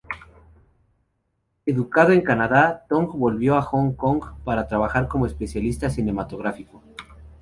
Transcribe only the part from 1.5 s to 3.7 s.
Educado en Canadá, Tong volvió a